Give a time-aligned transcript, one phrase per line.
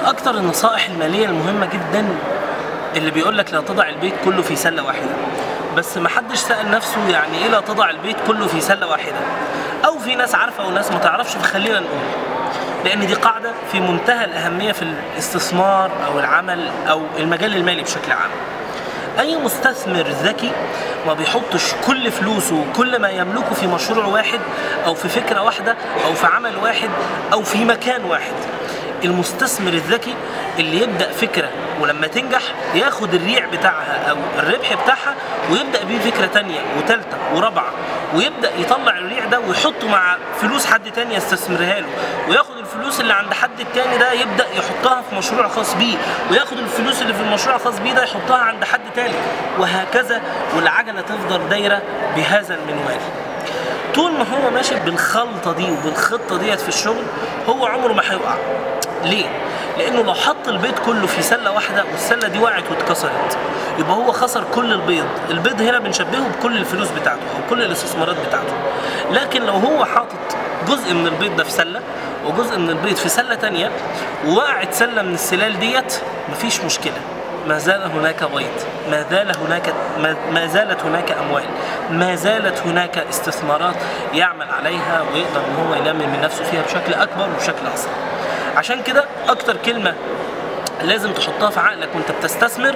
[0.00, 2.08] أكتر النصائح المالية المهمة جدا
[2.96, 5.10] اللي بيقول لك لا تضع البيت كله في سلة واحدة.
[5.76, 9.18] بس ما حدش سأل نفسه يعني إيه لا تضع البيت كله في سلة واحدة.
[9.84, 12.02] أو في ناس عارفة وناس ما تعرفش فخلينا نقول.
[12.84, 18.30] لأن دي قاعدة في منتهى الأهمية في الاستثمار أو العمل أو المجال المالي بشكل عام.
[19.18, 20.50] أي مستثمر ذكي
[21.06, 24.40] ما بيحطش كل فلوسه وكل ما يملكه في مشروع واحد
[24.86, 26.90] أو في فكرة واحدة أو في عمل واحد
[27.32, 28.32] أو في مكان واحد.
[29.04, 30.14] المستثمر الذكي
[30.58, 31.48] اللي يبدأ فكرة
[31.80, 32.42] ولما تنجح
[32.74, 35.14] ياخد الريع بتاعها أو الربح بتاعها
[35.50, 37.70] ويبدأ بيه فكرة تانية وثالثه ورابعة
[38.14, 41.86] ويبدأ يطلع الريع ده ويحطه مع فلوس حد تاني يستثمرها له
[42.28, 45.96] وياخد الفلوس اللي عند حد التاني ده يبدأ يحطها في مشروع خاص بيه
[46.30, 49.14] وياخد الفلوس اللي في المشروع الخاص بيه ده يحطها عند حد تاني
[49.58, 50.20] وهكذا
[50.56, 51.82] والعجلة تفضل دايرة
[52.16, 53.00] بهذا المنوال.
[53.94, 57.04] طول ما هو ماشي بالخلطة دي وبالخطة ديت في الشغل
[57.48, 58.34] هو عمره ما هيقع.
[59.04, 59.26] ليه؟
[59.78, 63.38] لأنه لو حط البيض كله في سلة واحدة والسلة دي وقعت واتكسرت
[63.78, 65.06] يبقى هو خسر كل البيض.
[65.30, 68.52] البيض هنا بنشبهه بكل الفلوس بتاعته أو كل الاستثمارات بتاعته.
[69.10, 70.36] لكن لو هو حاطط
[70.68, 71.80] جزء من البيض ده في سلة
[72.26, 73.70] وجزء من البيض في سلة تانية
[74.26, 76.00] ووقعت سلة من السلال ديت
[76.32, 77.00] مفيش مشكلة.
[77.48, 78.50] ما زال هناك بيض.
[78.90, 79.74] ما زال هناك
[80.32, 81.44] ما زالت هناك أموال.
[81.90, 83.74] ما زالت هناك استثمارات
[84.14, 87.92] يعمل عليها ويقدر إن هو ينمي من نفسه فيها بشكل أكبر وبشكل اسرع
[88.56, 89.94] عشان كده أكتر كلمة
[90.82, 92.74] لازم تحطها في عقلك وأنت بتستثمر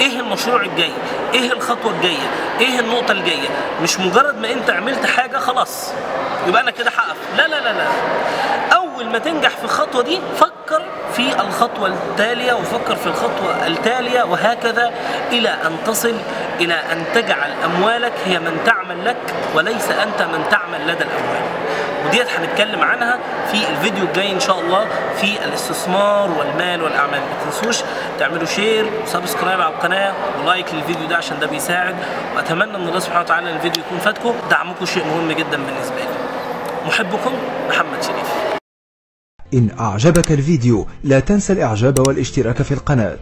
[0.00, 0.92] إيه المشروع الجاي؟
[1.34, 3.48] إيه الخطوة الجاية؟ إيه النقطة الجاية؟
[3.82, 5.92] مش مجرد ما أنت عملت حاجة خلاص
[6.48, 7.84] يبقى أنا كده هقف لا لا لا لا.
[8.74, 14.90] أول ما تنجح في الخطوة دي فكر في الخطوة التالية وفكر في الخطوة التالية وهكذا
[15.32, 16.14] إلى أن تصل
[16.60, 19.16] إلى أن تجعل أموالك هي من تعمل لك
[19.54, 21.43] وليس أنت من تعمل لدى الأموال.
[22.14, 23.18] ودي هنتكلم عنها
[23.50, 24.86] في الفيديو الجاي إن شاء الله
[25.20, 27.20] في الاستثمار والمال والأعمال.
[27.20, 27.82] ما تنسوش
[28.18, 31.94] تعملوا share و subscribe على القناة و like للفيديو ده عشان ده بيساعد.
[32.36, 36.16] وأتمنى من الله سبحانه وتعالى ان الفيديو يكون فادكم دعمكم شيء مهم جدا بالنسبة لي.
[36.86, 37.32] محبكم
[37.68, 38.58] محمد شريف.
[39.54, 43.18] إن أعجبك الفيديو لا تنسى الإعجاب والاشتراك في القناة.